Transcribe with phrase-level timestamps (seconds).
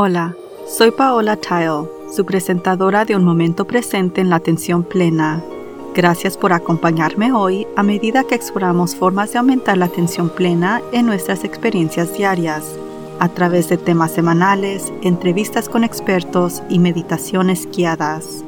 [0.00, 0.36] Hola,
[0.68, 5.42] soy Paola Tile, su presentadora de Un Momento Presente en la Atención Plena.
[5.92, 11.04] Gracias por acompañarme hoy a medida que exploramos formas de aumentar la atención plena en
[11.06, 12.78] nuestras experiencias diarias,
[13.18, 18.44] a través de temas semanales, entrevistas con expertos y meditaciones guiadas.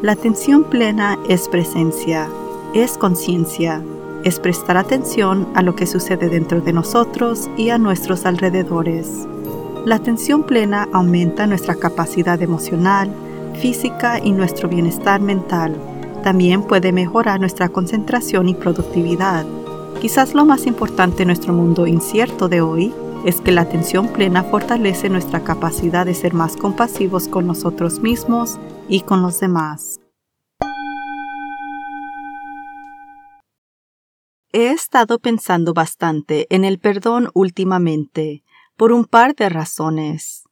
[0.00, 2.28] La atención plena es presencia,
[2.72, 3.82] es conciencia,
[4.22, 9.26] es prestar atención a lo que sucede dentro de nosotros y a nuestros alrededores.
[9.84, 13.10] La atención plena aumenta nuestra capacidad emocional,
[13.60, 15.76] física y nuestro bienestar mental.
[16.22, 19.44] También puede mejorar nuestra concentración y productividad.
[20.00, 22.94] Quizás lo más importante en nuestro mundo incierto de hoy
[23.26, 28.58] es que la atención plena fortalece nuestra capacidad de ser más compasivos con nosotros mismos
[28.88, 30.00] y con los demás.
[34.50, 38.43] He estado pensando bastante en el perdón últimamente
[38.76, 40.44] por un par de razones.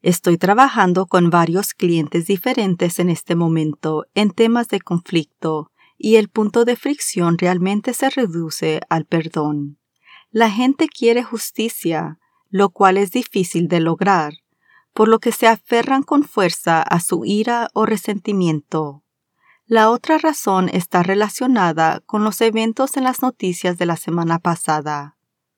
[0.00, 6.28] Estoy trabajando con varios clientes diferentes en este momento en temas de conflicto y el
[6.28, 9.78] punto de fricción realmente se reduce al perdón.
[10.30, 12.18] La gente quiere justicia,
[12.50, 14.34] lo cual es difícil de lograr,
[14.92, 19.02] por lo que se aferran con fuerza a su ira o resentimiento.
[19.66, 25.16] La otra razón está relacionada con los eventos en las noticias de la semana pasada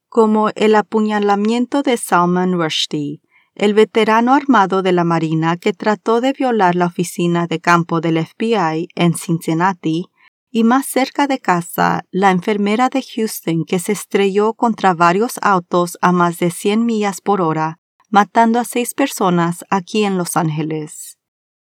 [0.09, 3.21] como el apuñalamiento de Salman Rushdie,
[3.55, 8.25] el veterano armado de la Marina que trató de violar la oficina de campo del
[8.25, 10.11] FBI en Cincinnati,
[10.51, 15.98] y más cerca de casa, la enfermera de Houston que se estrelló contra varios autos
[16.01, 21.19] a más de 100 millas por hora, matando a seis personas aquí en Los Ángeles.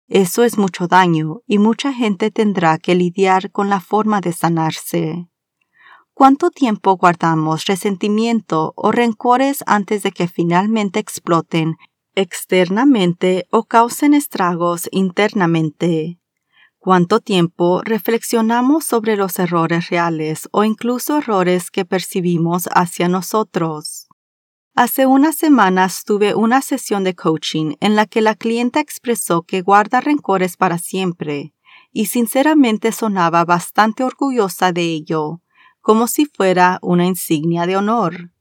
[0.07, 5.29] Eso es mucho daño y mucha gente tendrá que lidiar con la forma de sanarse.
[6.15, 11.75] ¿Cuánto tiempo guardamos resentimiento o rencores antes de que finalmente exploten
[12.13, 16.19] externamente o causen estragos internamente?
[16.77, 24.07] ¿Cuánto tiempo reflexionamos sobre los errores reales o incluso errores que percibimos hacia nosotros?
[24.75, 29.61] Hace unas semanas tuve una sesión de coaching en la que la clienta expresó que
[29.61, 31.55] guarda rencores para siempre,
[31.91, 35.42] y sinceramente sonaba bastante orgullosa de ello
[35.83, 38.31] como si fuera una insignia de honor.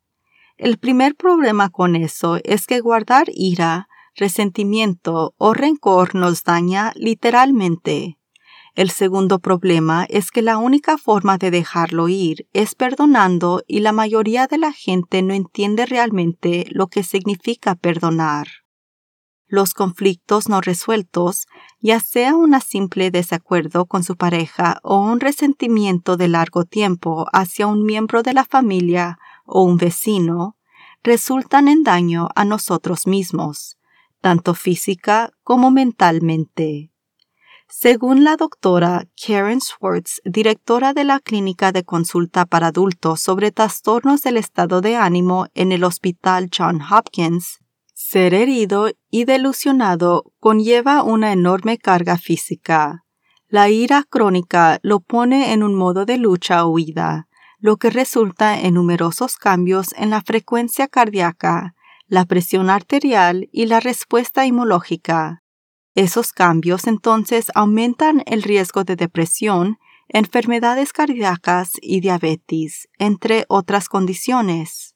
[0.56, 8.16] El primer problema con eso es que guardar ira, resentimiento o rencor nos daña literalmente.
[8.76, 13.92] El segundo problema es que la única forma de dejarlo ir es perdonando y la
[13.92, 18.61] mayoría de la gente no entiende realmente lo que significa perdonar
[19.52, 21.46] los conflictos no resueltos,
[21.78, 27.66] ya sea un simple desacuerdo con su pareja o un resentimiento de largo tiempo hacia
[27.66, 30.56] un miembro de la familia o un vecino,
[31.02, 33.76] resultan en daño a nosotros mismos,
[34.22, 36.90] tanto física como mentalmente.
[37.68, 44.22] Según la doctora Karen Schwartz, directora de la Clínica de Consulta para Adultos sobre Trastornos
[44.22, 47.61] del Estado de Ánimo en el Hospital John Hopkins,
[48.12, 53.06] ser herido y delusionado conlleva una enorme carga física.
[53.48, 57.26] La ira crónica lo pone en un modo de lucha o huida,
[57.58, 61.74] lo que resulta en numerosos cambios en la frecuencia cardíaca,
[62.06, 65.42] la presión arterial y la respuesta inmunológica.
[65.94, 69.78] Esos cambios entonces aumentan el riesgo de depresión,
[70.08, 74.91] enfermedades cardíacas y diabetes, entre otras condiciones.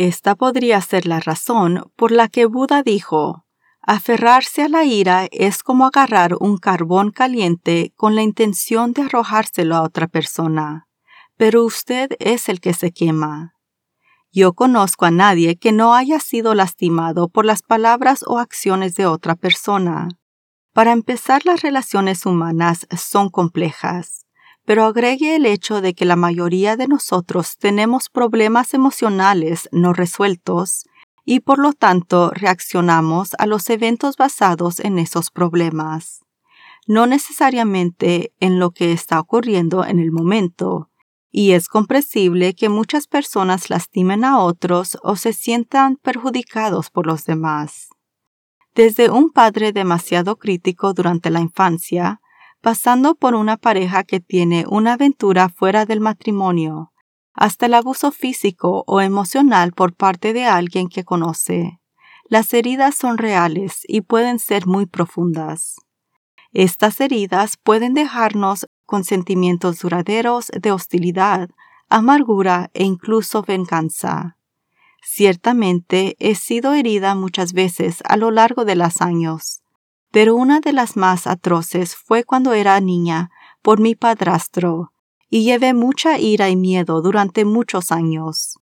[0.00, 3.44] Esta podría ser la razón por la que Buda dijo,
[3.82, 9.76] aferrarse a la ira es como agarrar un carbón caliente con la intención de arrojárselo
[9.76, 10.88] a otra persona,
[11.36, 13.52] pero usted es el que se quema.
[14.32, 19.04] Yo conozco a nadie que no haya sido lastimado por las palabras o acciones de
[19.04, 20.08] otra persona.
[20.72, 24.20] Para empezar, las relaciones humanas son complejas
[24.64, 30.84] pero agregue el hecho de que la mayoría de nosotros tenemos problemas emocionales no resueltos
[31.24, 36.24] y por lo tanto reaccionamos a los eventos basados en esos problemas,
[36.86, 40.90] no necesariamente en lo que está ocurriendo en el momento,
[41.30, 47.24] y es comprensible que muchas personas lastimen a otros o se sientan perjudicados por los
[47.24, 47.90] demás.
[48.74, 52.19] Desde un padre demasiado crítico durante la infancia,
[52.60, 56.92] pasando por una pareja que tiene una aventura fuera del matrimonio,
[57.32, 61.80] hasta el abuso físico o emocional por parte de alguien que conoce.
[62.28, 65.76] Las heridas son reales y pueden ser muy profundas.
[66.52, 71.48] Estas heridas pueden dejarnos con sentimientos duraderos de hostilidad,
[71.88, 74.36] amargura e incluso venganza.
[75.02, 79.62] Ciertamente he sido herida muchas veces a lo largo de los años,
[80.10, 83.30] pero una de las más atroces fue cuando era niña
[83.62, 84.92] por mi padrastro,
[85.28, 88.58] y llevé mucha ira y miedo durante muchos años.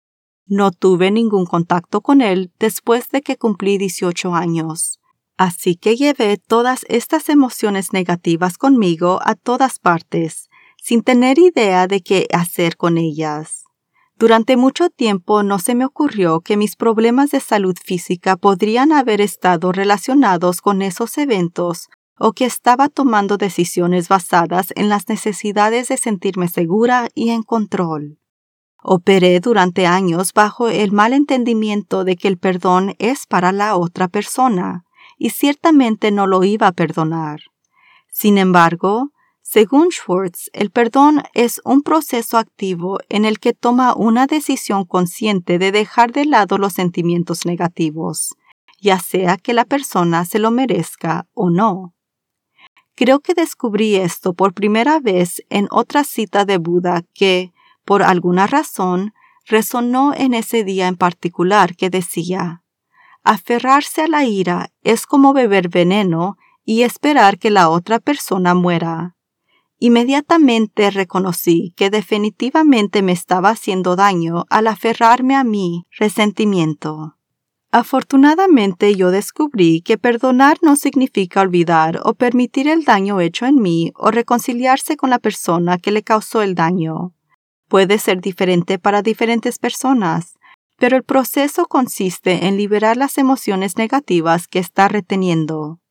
[0.45, 5.00] No tuve ningún contacto con él después de que cumplí 18 años.
[5.38, 12.01] Así que llevé todas estas emociones negativas conmigo a todas partes, sin tener idea de
[12.01, 13.62] qué hacer con ellas.
[14.18, 19.21] Durante mucho tiempo no se me ocurrió que mis problemas de salud física podrían haber
[19.21, 21.89] estado relacionados con esos eventos
[22.19, 28.19] o que estaba tomando decisiones basadas en las necesidades de sentirme segura y en control.
[28.83, 34.10] Operé durante años bajo el mal entendimiento de que el perdón es para la otra
[34.10, 34.83] persona,
[35.18, 37.39] y ciertamente no lo iba a perdonar.
[38.12, 39.12] Sin embargo,
[39.53, 45.59] según Schwartz, el perdón es un proceso activo en el que toma una decisión consciente
[45.59, 48.33] de dejar de lado los sentimientos negativos,
[48.81, 51.94] ya sea que la persona se lo merezca o no.
[52.95, 57.53] Creo que descubrí esto por primera vez en otra cita de Buda que,
[57.85, 59.13] por alguna razón,
[59.45, 62.63] resonó en ese día en particular que decía,
[63.23, 69.15] Aferrarse a la ira es como beber veneno y esperar que la otra persona muera.
[69.85, 77.18] Inmediatamente reconocí que definitivamente me estaba haciendo daño al aferrarme a mi resentimiento.
[77.69, 83.91] Afortunadamente yo descubrí que perdonar no significa olvidar o permitir el daño hecho en mí
[83.95, 87.13] o reconciliarse con la persona que le causó el daño.
[87.68, 90.39] Puede ser diferente para diferentes personas,
[90.77, 95.81] pero el proceso consiste en liberar las emociones negativas que está reteniendo.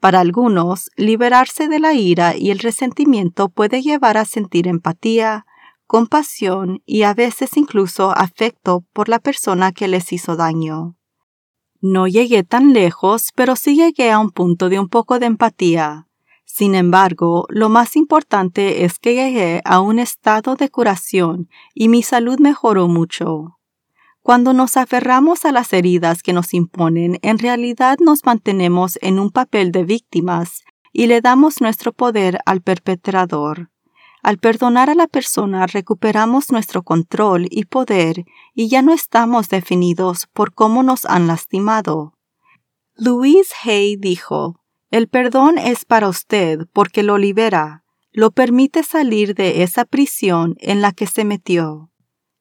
[0.00, 5.44] Para algunos, liberarse de la ira y el resentimiento puede llevar a sentir empatía,
[5.86, 10.96] compasión y a veces incluso afecto por la persona que les hizo daño.
[11.80, 16.06] No llegué tan lejos, pero sí llegué a un punto de un poco de empatía.
[16.44, 22.02] Sin embargo, lo más importante es que llegué a un estado de curación y mi
[22.02, 23.57] salud mejoró mucho.
[24.28, 29.30] Cuando nos aferramos a las heridas que nos imponen, en realidad nos mantenemos en un
[29.30, 33.70] papel de víctimas y le damos nuestro poder al perpetrador.
[34.22, 40.26] Al perdonar a la persona recuperamos nuestro control y poder y ya no estamos definidos
[40.34, 42.12] por cómo nos han lastimado.
[42.96, 44.60] Louise Hay dijo,
[44.90, 47.82] El perdón es para usted porque lo libera,
[48.12, 51.88] lo permite salir de esa prisión en la que se metió.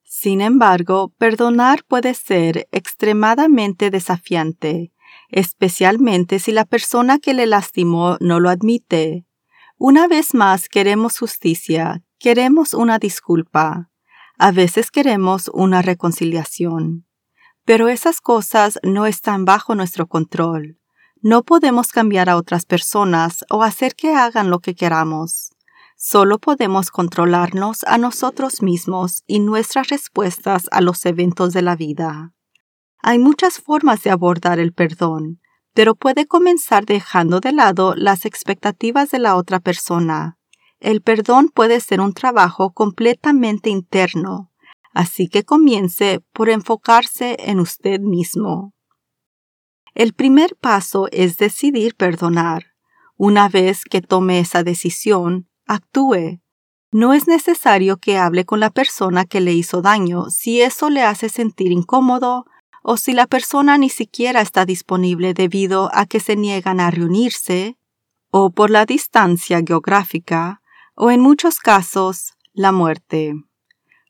[0.10, 4.94] Sin embargo, perdonar puede ser extremadamente desafiante,
[5.28, 9.26] especialmente si la persona que le lastimó no lo admite.
[9.78, 13.92] Una vez más queremos justicia, queremos una disculpa,
[14.38, 17.06] a veces queremos una reconciliación.
[17.66, 20.80] Pero esas cosas no están bajo nuestro control.
[21.22, 25.52] No podemos cambiar a otras personas o hacer que hagan lo que queramos.
[26.00, 32.36] Solo podemos controlarnos a nosotros mismos y nuestras respuestas a los eventos de la vida.
[33.02, 35.42] Hay muchas formas de abordar el perdón,
[35.74, 40.38] pero puede comenzar dejando de lado las expectativas de la otra persona.
[40.80, 44.52] El perdón puede ser un trabajo completamente interno,
[44.94, 48.76] así que comience por enfocarse en usted mismo.
[49.96, 52.68] El primer paso es decidir perdonar.
[53.16, 56.40] Una vez que tome esa decisión, actúe.
[56.92, 61.04] No es necesario que hable con la persona que le hizo daño si eso le
[61.04, 62.46] hace sentir incómodo
[62.82, 67.76] o si la persona ni siquiera está disponible debido a que se niegan a reunirse,
[68.32, 70.62] o por la distancia geográfica,
[70.96, 73.34] o en muchos casos, la muerte.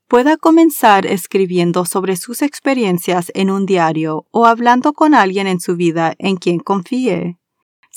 [0.07, 5.75] Pueda comenzar escribiendo sobre sus experiencias en un diario o hablando con alguien en su
[5.75, 7.39] vida en quien confíe.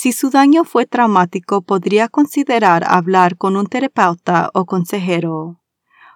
[0.03, 5.61] Si su daño fue traumático, podría considerar hablar con un terapeuta o consejero.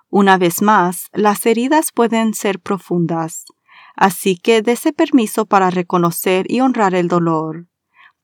[0.09, 3.45] Una vez más, las heridas pueden ser profundas,
[3.95, 7.67] así que dése permiso para reconocer y honrar el dolor.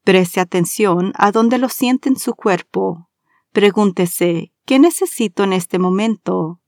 [0.03, 3.11] Preste atención a dónde lo siente en su cuerpo.
[3.53, 6.63] Pregúntese, ¿qué necesito en este momento?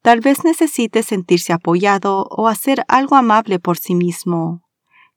[0.00, 4.62] Tal vez necesite sentirse apoyado o hacer algo amable por sí mismo.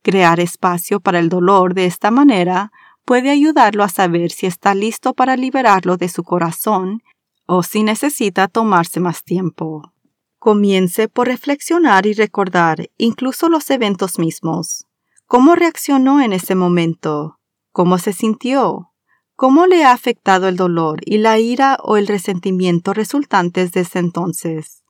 [0.01, 2.73] Crear espacio para el dolor de esta manera
[3.05, 7.03] puede ayudarlo a saber si está listo para liberarlo de su corazón
[7.45, 9.93] o si necesita tomarse más tiempo.
[10.39, 14.85] Comience por reflexionar y recordar incluso los eventos mismos.
[15.25, 17.39] ¿Cómo reaccionó en ese momento?
[17.71, 18.91] ¿Cómo se sintió?
[19.35, 24.83] ¿Cómo le ha afectado el dolor y la ira o el resentimiento resultantes desde entonces?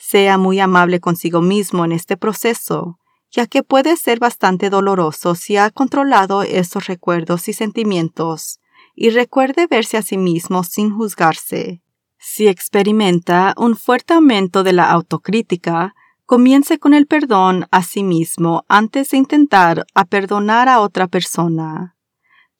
[0.00, 2.98] Sea muy amable consigo mismo en este proceso
[3.34, 8.60] ya que puede ser bastante doloroso si ha controlado esos recuerdos y sentimientos,
[8.94, 11.82] y recuerde verse a sí mismo sin juzgarse.
[12.16, 18.64] Si experimenta un fuerte aumento de la autocrítica, comience con el perdón a sí mismo
[18.68, 21.96] antes de intentar a perdonar a otra persona.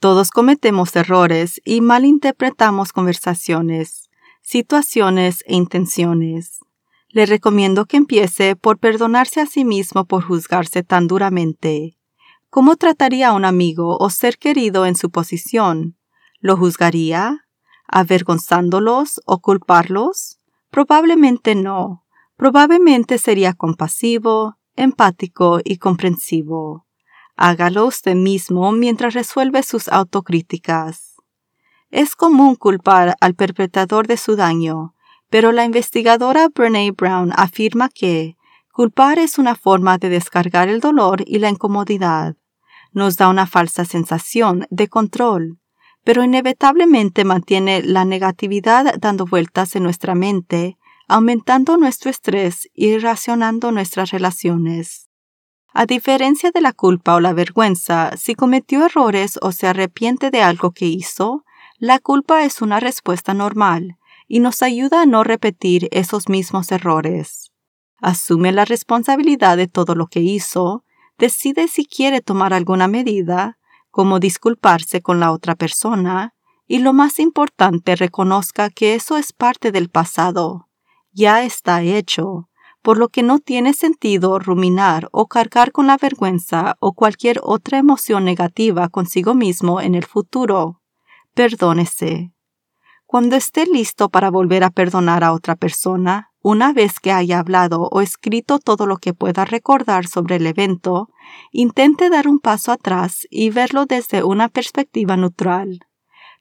[0.00, 4.10] Todos cometemos errores y malinterpretamos conversaciones,
[4.42, 6.58] situaciones e intenciones.
[7.14, 11.96] Le recomiendo que empiece por perdonarse a sí mismo por juzgarse tan duramente.
[12.50, 15.96] ¿Cómo trataría a un amigo o ser querido en su posición?
[16.40, 17.46] ¿Lo juzgaría?
[17.86, 20.40] ¿Avergonzándolos o culparlos?
[20.70, 22.04] Probablemente no.
[22.34, 26.84] Probablemente sería compasivo, empático y comprensivo.
[27.36, 31.14] Hágalo usted mismo mientras resuelve sus autocríticas.
[31.92, 34.93] Es común culpar al perpetrador de su daño,
[35.34, 38.36] pero la investigadora Brene Brown afirma que
[38.72, 42.36] culpar es una forma de descargar el dolor y la incomodidad.
[42.92, 45.58] Nos da una falsa sensación de control,
[46.04, 53.72] pero inevitablemente mantiene la negatividad dando vueltas en nuestra mente, aumentando nuestro estrés y racionando
[53.72, 55.10] nuestras relaciones.
[55.72, 60.42] A diferencia de la culpa o la vergüenza, si cometió errores o se arrepiente de
[60.42, 61.44] algo que hizo,
[61.78, 67.52] la culpa es una respuesta normal y nos ayuda a no repetir esos mismos errores.
[67.98, 70.84] Asume la responsabilidad de todo lo que hizo,
[71.18, 73.58] decide si quiere tomar alguna medida,
[73.90, 76.34] como disculparse con la otra persona,
[76.66, 80.68] y lo más importante reconozca que eso es parte del pasado.
[81.12, 82.48] Ya está hecho,
[82.82, 87.78] por lo que no tiene sentido ruminar o cargar con la vergüenza o cualquier otra
[87.78, 90.82] emoción negativa consigo mismo en el futuro.
[91.32, 92.33] Perdónese.
[93.14, 97.88] Cuando esté listo para volver a perdonar a otra persona, una vez que haya hablado
[97.92, 101.10] o escrito todo lo que pueda recordar sobre el evento,
[101.52, 105.78] intente dar un paso atrás y verlo desde una perspectiva neutral.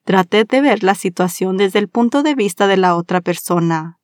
[0.04, 4.00] Trate de ver la situación desde el punto de vista de la otra persona.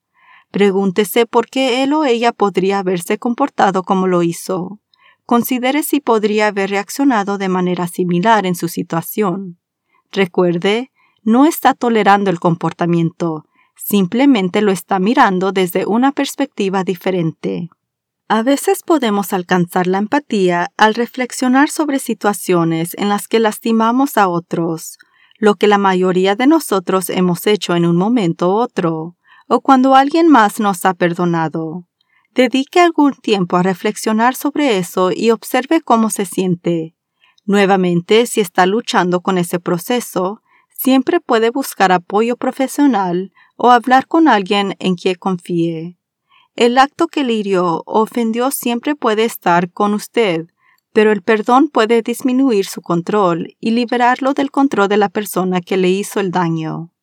[0.52, 4.80] Pregúntese por qué él o ella podría haberse comportado como lo hizo.
[5.26, 9.58] Considere si podría haber reaccionado de manera similar en su situación.
[10.12, 10.92] Recuerde
[11.24, 13.46] no está tolerando el comportamiento,
[13.76, 17.70] simplemente lo está mirando desde una perspectiva diferente.
[18.28, 24.28] A veces podemos alcanzar la empatía al reflexionar sobre situaciones en las que lastimamos a
[24.28, 25.00] otros,
[25.40, 29.16] lo que la mayoría de nosotros hemos hecho en un momento u otro,
[29.48, 31.86] o cuando alguien más nos ha perdonado.
[32.36, 36.96] Dedique algún tiempo a reflexionar sobre eso y observe cómo se siente.
[37.46, 40.44] Nuevamente, si está luchando con ese proceso,
[40.80, 45.98] siempre puede buscar apoyo profesional o hablar con alguien en quien confíe.
[46.56, 50.48] El acto que le hirió o ofendió siempre puede estar con usted,
[50.94, 55.76] pero el perdón puede disminuir su control y liberarlo del control de la persona que
[55.76, 56.94] le hizo el daño.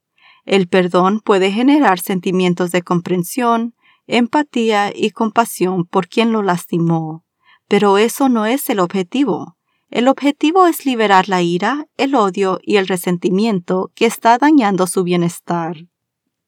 [0.47, 3.75] El perdón puede generar sentimientos de comprensión,
[4.07, 7.27] empatía y compasión por quien lo lastimó,
[7.69, 9.56] pero eso no es el objetivo.
[9.91, 15.05] El objetivo es liberar la ira, el odio y el resentimiento que está dañando su
[15.05, 15.77] bienestar.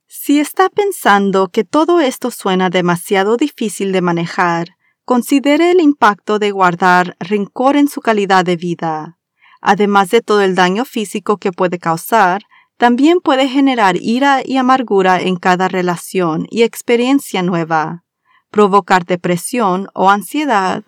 [0.06, 6.50] Si está pensando que todo esto suena demasiado difícil de manejar, considere el impacto de
[6.50, 9.18] guardar rencor en su calidad de vida.
[9.60, 12.42] Además de todo el daño físico que puede causar,
[12.76, 18.04] también puede generar ira y amargura en cada relación y experiencia nueva,
[18.50, 20.84] provocar depresión o ansiedad,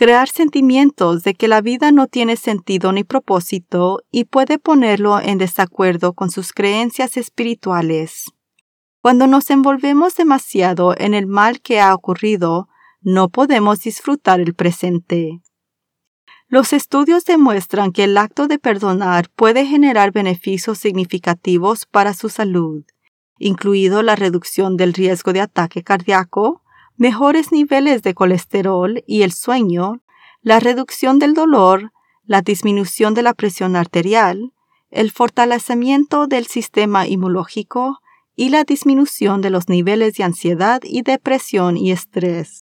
[0.00, 5.36] crear sentimientos de que la vida no tiene sentido ni propósito y puede ponerlo en
[5.36, 8.32] desacuerdo con sus creencias espirituales.
[9.02, 12.66] Cuando nos envolvemos demasiado en el mal que ha ocurrido,
[13.02, 15.42] no podemos disfrutar el presente.
[16.48, 22.86] Los estudios demuestran que el acto de perdonar puede generar beneficios significativos para su salud,
[23.38, 26.62] incluido la reducción del riesgo de ataque cardíaco,
[27.00, 30.02] mejores niveles de colesterol y el sueño,
[30.42, 31.92] la reducción del dolor,
[32.26, 34.52] la disminución de la presión arterial,
[34.90, 38.00] el fortalecimiento del sistema inmunológico
[38.36, 42.66] y la disminución de los niveles de ansiedad y depresión y estrés.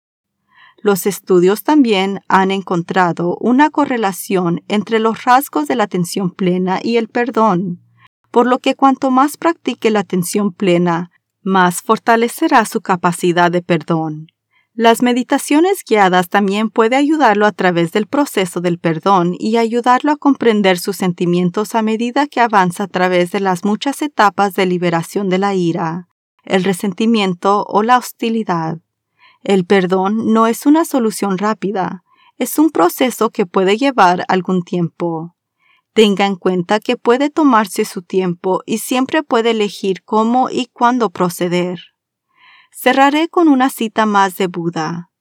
[0.82, 6.98] Los estudios también han encontrado una correlación entre los rasgos de la atención plena y
[6.98, 7.84] el perdón,
[8.32, 11.12] por lo que cuanto más practique la atención plena,
[11.44, 14.28] más fortalecerá su capacidad de perdón.
[14.76, 20.18] Las meditaciones guiadas también puede ayudarlo a través del proceso del perdón y ayudarlo a
[20.18, 25.30] comprender sus sentimientos a medida que avanza a través de las muchas etapas de liberación
[25.30, 26.08] de la ira,
[26.44, 28.80] el resentimiento o la hostilidad.
[29.44, 32.04] El perdón no es una solución rápida,
[32.40, 35.36] es un proceso que puede llevar algún tiempo.
[35.94, 41.12] Tenga en cuenta que puede tomarse su tiempo y siempre puede elegir cómo y cuándo
[41.12, 41.80] proceder.
[42.72, 45.12] Cerraré con una cita más de Buda.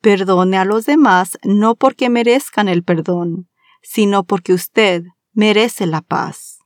[0.00, 3.50] Perdone a los demás no porque merezcan el perdón,
[3.82, 5.04] sino porque usted
[5.34, 6.58] merece la paz.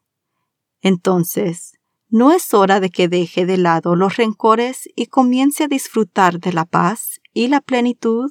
[0.81, 1.73] Entonces,
[2.09, 6.53] ¿no es hora de que deje de lado los rencores y comience a disfrutar de
[6.53, 8.31] la paz y la plenitud?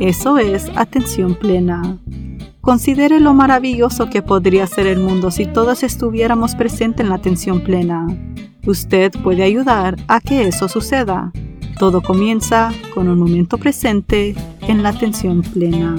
[0.00, 1.98] eso es atención plena.
[2.60, 7.60] Considere lo maravilloso que podría ser el mundo si todos estuviéramos presentes en la atención
[7.60, 8.06] plena.
[8.66, 11.30] Usted puede ayudar a que eso suceda.
[11.78, 15.94] Todo comienza con un momento presente en la atención plena.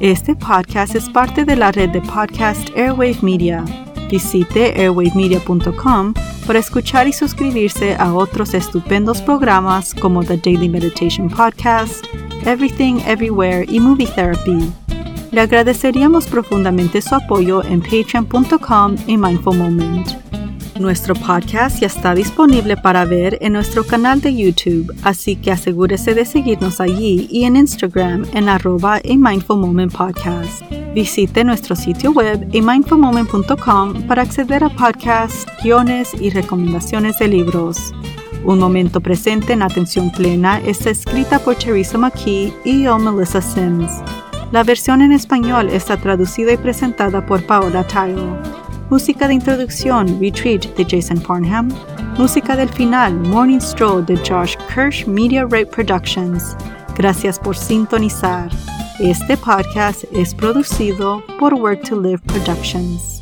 [0.00, 3.64] Este podcast es parte de la red de podcast Airwave Media.
[4.08, 6.14] Visite airwavemedia.com
[6.46, 12.06] para escuchar y suscribirse a otros estupendos programas como The Daily Meditation Podcast,
[12.46, 14.70] Everything Everywhere y Movie Therapy.
[15.30, 20.08] Le agradeceríamos profundamente su apoyo en patreon.com y Mindful Moment.
[20.78, 26.14] Nuestro podcast ya está disponible para ver en nuestro canal de YouTube, así que asegúrese
[26.14, 30.62] de seguirnos allí y en Instagram en arroba a Mindful Moment Podcast.
[30.94, 37.92] Visite nuestro sitio web amindfulmoment.com para acceder a podcasts, guiones y recomendaciones de libros.
[38.44, 43.90] Un momento presente en atención plena está escrita por Teresa McKee y yo, Melissa Sims.
[44.52, 48.32] La versión en español está traducida y presentada por Paola Tile.
[48.88, 51.68] Música de introducción Retreat de Jason Farnham.
[52.16, 56.56] Música del final Morning Stroll de Josh Kirsch Media Rate Productions.
[56.96, 58.50] Gracias por sintonizar.
[58.98, 63.17] Este podcast es producido por Work to Live Productions.